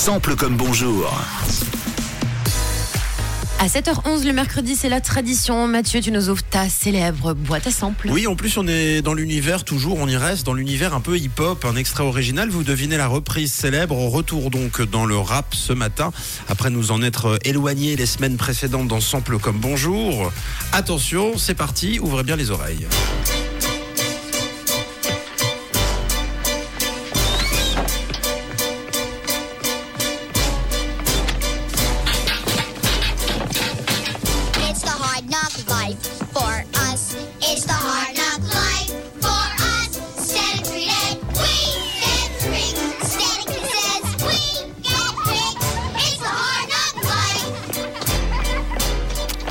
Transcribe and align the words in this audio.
Sample 0.00 0.34
comme 0.34 0.56
bonjour. 0.56 1.12
À 3.58 3.66
7h11 3.66 4.24
le 4.24 4.32
mercredi, 4.32 4.74
c'est 4.74 4.88
la 4.88 5.02
tradition. 5.02 5.68
Mathieu, 5.68 6.00
tu 6.00 6.10
nous 6.10 6.30
ouvres 6.30 6.42
ta 6.42 6.70
célèbre 6.70 7.34
boîte 7.34 7.66
à 7.66 7.70
samples. 7.70 8.08
Oui, 8.10 8.26
en 8.26 8.34
plus 8.34 8.56
on 8.56 8.66
est 8.66 9.02
dans 9.02 9.12
l'univers, 9.12 9.62
toujours 9.62 9.98
on 9.98 10.08
y 10.08 10.16
reste, 10.16 10.46
dans 10.46 10.54
l'univers 10.54 10.94
un 10.94 11.00
peu 11.00 11.18
hip-hop, 11.18 11.66
un 11.66 11.76
extrait 11.76 12.02
original. 12.02 12.48
Vous 12.48 12.64
devinez 12.64 12.96
la 12.96 13.08
reprise 13.08 13.52
célèbre, 13.52 13.94
retour 13.94 14.48
donc 14.48 14.80
dans 14.80 15.04
le 15.04 15.18
rap 15.18 15.54
ce 15.54 15.74
matin, 15.74 16.12
après 16.48 16.70
nous 16.70 16.92
en 16.92 17.02
être 17.02 17.38
éloignés 17.44 17.94
les 17.94 18.06
semaines 18.06 18.38
précédentes 18.38 18.88
dans 18.88 19.00
Sample 19.00 19.38
comme 19.38 19.58
Bonjour. 19.58 20.32
Attention, 20.72 21.36
c'est 21.36 21.52
parti, 21.54 22.00
ouvrez 22.00 22.22
bien 22.22 22.36
les 22.36 22.50
oreilles. 22.50 22.86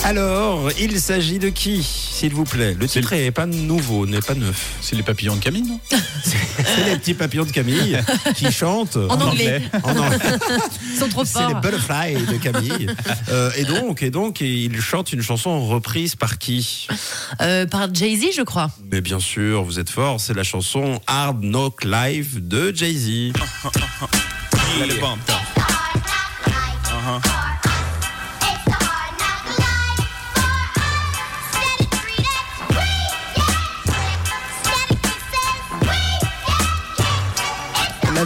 Alors, 0.09 0.71
il 0.79 0.99
s'agit 0.99 1.37
de 1.37 1.49
qui, 1.49 1.83
s'il 1.83 2.33
vous 2.33 2.43
plaît? 2.43 2.75
Le 2.79 2.87
titre 2.87 3.13
n'est 3.13 3.29
pas 3.29 3.45
nouveau, 3.45 4.07
n'est 4.07 4.21
pas 4.21 4.33
neuf. 4.33 4.71
C'est 4.81 4.95
les 4.95 5.03
papillons 5.03 5.35
de 5.35 5.39
Camille, 5.39 5.61
non? 5.61 5.79
C'est 6.23 6.89
les 6.89 6.97
petits 6.97 7.13
papillons 7.13 7.45
de 7.45 7.51
Camille 7.51 7.99
qui 8.35 8.51
chantent 8.51 8.97
En 8.97 9.21
anglais. 9.21 9.61
En 9.83 9.95
anglais. 9.95 10.17
Ils 10.93 10.97
sont 10.97 11.09
trop 11.09 11.25
C'est 11.25 11.41
les 11.41 11.51
forts. 11.51 11.61
Butterfly 11.61 12.25
de 12.25 12.37
Camille. 12.37 12.87
Euh, 13.29 13.51
et 13.55 13.65
donc, 13.65 14.01
et 14.01 14.09
donc, 14.09 14.41
il 14.41 14.81
chante 14.81 15.13
une 15.13 15.21
chanson 15.21 15.67
reprise 15.67 16.15
par 16.15 16.39
qui? 16.39 16.87
Euh, 17.41 17.67
par 17.67 17.93
Jay-Z, 17.93 18.35
je 18.35 18.41
crois. 18.41 18.71
Mais 18.91 19.01
bien 19.01 19.19
sûr, 19.19 19.63
vous 19.63 19.77
êtes 19.77 19.91
fort, 19.91 20.19
c'est 20.19 20.33
la 20.33 20.41
chanson 20.41 20.99
Hard 21.05 21.43
Knock 21.43 21.83
Live 21.83 22.47
de 22.47 22.75
Jay-Z. 22.75 23.33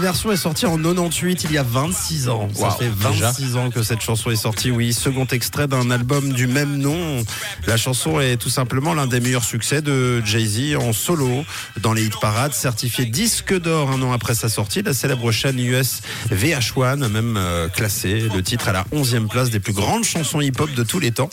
version 0.03 0.31
est 0.33 0.37
sortie 0.37 0.65
en 0.65 0.77
98, 0.77 1.45
il 1.45 1.53
y 1.53 1.57
a 1.57 1.63
26 1.63 2.27
ans. 2.27 2.49
Ça 2.53 2.63
Wow, 2.67 2.71
fait 2.71 2.89
26 2.93 3.55
ans 3.55 3.69
que 3.69 3.81
cette 3.83 4.01
chanson 4.01 4.29
est 4.31 4.35
sortie, 4.35 4.69
oui. 4.69 4.91
Second 4.91 5.25
extrait 5.27 5.65
d'un 5.67 5.89
album 5.91 6.33
du 6.33 6.45
même 6.45 6.77
nom. 6.77 7.23
La 7.67 7.77
chanson 7.77 8.19
est 8.19 8.35
tout 8.35 8.49
simplement 8.49 8.93
l'un 8.93 9.07
des 9.07 9.21
meilleurs 9.21 9.45
succès 9.45 9.81
de 9.81 10.21
Jay-Z 10.25 10.75
en 10.75 10.91
solo 10.91 11.45
dans 11.81 11.93
les 11.93 12.03
hit 12.05 12.19
parades, 12.19 12.53
certifié 12.53 13.05
disque 13.05 13.57
d'or 13.57 13.91
un 13.91 14.01
an 14.01 14.11
après 14.11 14.35
sa 14.35 14.49
sortie. 14.49 14.81
La 14.81 14.93
célèbre 14.93 15.31
chaîne 15.31 15.57
US 15.59 16.01
VH1 16.31 17.01
a 17.01 17.07
même 17.07 17.37
euh, 17.37 17.69
classé 17.69 18.27
le 18.33 18.43
titre 18.43 18.67
à 18.67 18.73
la 18.73 18.83
11e 18.93 19.27
place 19.29 19.51
des 19.51 19.61
plus 19.61 19.73
grandes 19.73 20.03
chansons 20.03 20.41
hip-hop 20.41 20.71
de 20.73 20.83
tous 20.83 20.99
les 20.99 21.11
temps. 21.11 21.29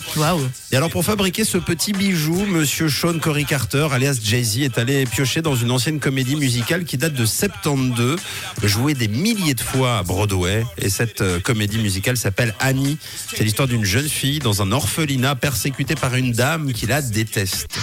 Et 0.71 0.77
alors 0.77 0.91
pour 0.91 1.05
fabriquer 1.05 1.45
ce 1.45 1.59
petit 1.59 1.93
bijou, 1.93 2.47
monsieur 2.47 2.89
Sean 2.89 3.19
Corey 3.19 3.43
Carter, 3.45 3.89
alias 3.91 4.19
Jay-Z, 4.23 4.59
est 4.59 4.79
allé 4.79 5.07
piocher 5.07 5.43
dans 5.43 5.57
une 5.57 5.73
ancienne 5.73 5.99
comédie 5.99 6.37
musicale 6.37 6.85
qui 6.85 6.97
date 6.99 7.15
de 7.15 7.27
72, 7.27 8.21
jouée 8.69 8.95
des 8.95 9.09
milliers 9.09 9.55
de 9.55 9.61
fois 9.61 9.99
à 9.99 10.03
Broadway. 10.03 10.65
Et 10.79 10.91
cette 10.91 11.21
euh, 11.21 11.41
comédie 11.41 11.79
musicale 11.79 12.17
s'appelle 12.17 12.55
Annie. 12.61 12.99
C'est 13.35 13.45
l'histoire 13.45 13.69
d'une 13.69 13.85
jeune 13.85 14.09
fille 14.09 14.39
dans 14.39 14.63
un 14.63 14.73
orphelinat 14.73 15.35
persécutée 15.37 15.95
par 15.95 16.15
une 16.15 16.33
dame 16.33 16.73
qui 16.73 16.87
la 16.87 17.03
déteste. 17.03 17.79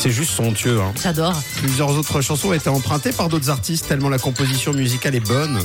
C'est 0.00 0.12
juste 0.12 0.30
somptueux. 0.30 0.80
Hein. 0.80 0.92
J'adore. 1.02 1.34
Plusieurs 1.56 1.90
autres 1.90 2.20
chansons 2.20 2.50
ont 2.50 2.52
été 2.52 2.68
empruntées 2.68 3.10
par 3.10 3.28
d'autres 3.28 3.50
artistes 3.50 3.88
tellement 3.88 4.08
la 4.08 4.20
composition 4.20 4.72
musicale 4.72 5.16
est 5.16 5.26
bonne. 5.26 5.60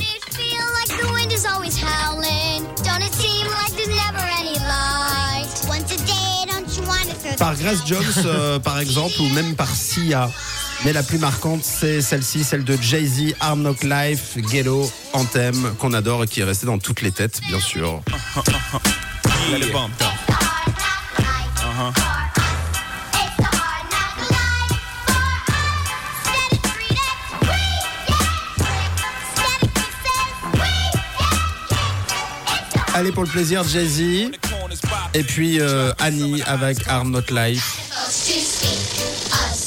Par 7.38 7.56
Grace 7.56 7.86
Jones 7.86 8.04
euh, 8.26 8.58
par 8.58 8.80
exemple 8.80 9.14
ou 9.20 9.28
même 9.28 9.54
par 9.54 9.68
Sia. 9.68 10.28
Mais 10.84 10.92
la 10.92 11.04
plus 11.04 11.18
marquante 11.18 11.62
c'est 11.62 12.02
celle-ci, 12.02 12.42
celle 12.42 12.64
de 12.64 12.76
Jay-Z, 12.80 13.34
Hard 13.38 13.60
Knock 13.60 13.84
Life, 13.84 14.36
Ghetto, 14.50 14.90
Anthem, 15.12 15.74
qu'on 15.78 15.92
adore 15.92 16.24
et 16.24 16.26
qui 16.26 16.40
est 16.40 16.44
resté 16.44 16.66
dans 16.66 16.78
toutes 16.78 17.02
les 17.02 17.12
têtes 17.12 17.40
bien 17.48 17.60
sûr. 17.60 18.02
Let 19.52 19.60
it 19.60 19.72
Allez 32.94 33.10
pour 33.12 33.24
le 33.24 33.28
plaisir 33.28 33.64
Jay-Z 33.64 34.30
et 35.14 35.22
puis 35.24 35.60
euh, 35.60 35.92
Annie 35.98 36.42
avec 36.42 36.78
Hard 36.86 37.08
Knock 37.08 37.30
Life. 37.30 37.78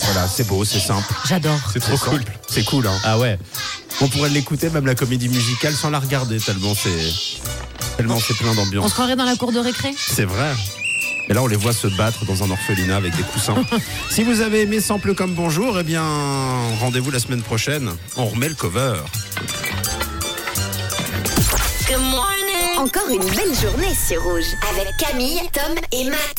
Voilà, 0.03 0.27
c'est 0.27 0.47
beau, 0.47 0.63
c'est 0.63 0.79
simple. 0.79 1.13
J'adore. 1.27 1.59
C'est 1.73 1.79
trop 1.81 1.97
cool. 1.97 2.21
C'est 2.47 2.63
cool 2.63 2.87
hein. 2.87 2.97
Ah 3.03 3.17
ouais. 3.19 3.37
On 3.99 4.07
pourrait 4.07 4.29
l'écouter 4.29 4.69
même 4.69 4.85
la 4.85 4.95
comédie 4.95 5.27
musicale 5.27 5.73
sans 5.73 5.89
la 5.89 5.99
regarder 5.99 6.39
tellement 6.39 6.73
c'est 6.73 7.13
tellement 7.97 8.19
c'est 8.25 8.35
plein 8.37 8.51
On 8.51 8.55
d'ambiance. 8.55 8.89
se 8.89 8.93
croirait 8.93 9.15
dans 9.15 9.25
la 9.25 9.35
cour 9.35 9.51
de 9.51 9.59
récré 9.59 9.93
C'est 9.97 10.25
vrai. 10.25 10.53
Et 11.29 11.33
là, 11.33 11.43
on 11.43 11.47
les 11.47 11.57
voit 11.57 11.73
se 11.73 11.87
battre 11.87 12.23
dans 12.23 12.41
un 12.43 12.51
orphelinat 12.51 12.95
avec 12.95 13.13
des 13.17 13.23
coussins. 13.23 13.55
si 14.09 14.23
vous 14.23 14.39
avez 14.39 14.61
aimé 14.61 14.79
Sample 14.79 15.13
comme 15.13 15.33
Bonjour, 15.33 15.77
eh 15.77 15.83
bien, 15.83 16.01
rendez-vous 16.79 17.11
la 17.11 17.19
semaine 17.19 17.41
prochaine. 17.41 17.89
On 18.15 18.27
remet 18.27 18.47
le 18.47 18.55
cover. 18.55 18.93
Encore 22.77 23.09
une 23.09 23.25
belle 23.33 23.55
journée 23.55 23.95
sur 23.95 24.23
Rouge 24.23 24.53
avec 24.69 24.95
Camille, 24.97 25.41
Tom 25.51 25.73
et 25.91 26.03
Matt. 26.03 26.35